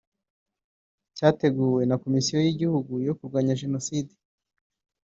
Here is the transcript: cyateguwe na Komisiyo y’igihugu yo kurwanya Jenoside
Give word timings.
cyateguwe 1.17 1.81
na 1.89 1.95
Komisiyo 2.03 2.37
y’igihugu 2.41 2.91
yo 3.07 3.13
kurwanya 3.17 3.57
Jenoside 3.61 4.13